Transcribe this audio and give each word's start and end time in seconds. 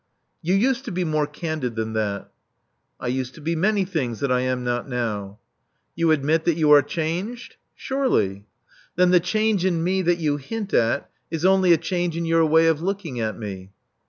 You 0.41 0.55
used 0.55 0.83
to 0.85 0.91
be 0.91 1.03
more 1.03 1.27
candid 1.27 1.75
than 1.75 1.93
that." 1.93 2.31
I 2.99 3.05
used 3.05 3.35
to 3.35 3.39
be 3.39 3.55
many 3.55 3.85
things 3.85 4.19
that 4.19 4.31
I 4.31 4.39
am 4.39 4.63
not 4.63 4.89
now." 4.89 5.37
*'You 5.95 6.09
admit 6.09 6.43
that 6.45 6.57
you 6.57 6.71
are 6.71 6.81
changed?" 6.81 7.57
Surely." 7.75 8.47
Then 8.95 9.11
the 9.11 9.19
change 9.19 9.63
in 9.63 9.83
me 9.83 10.01
that 10.01 10.17
you 10.17 10.37
hint 10.37 10.73
at 10.73 11.07
is 11.29 11.45
only 11.45 11.71
a 11.71 11.77
change 11.77 12.17
in 12.17 12.25
your 12.25 12.47
way 12.47 12.65
of 12.65 12.81
looking 12.81 13.19
at 13.19 13.37
me." 13.37 13.69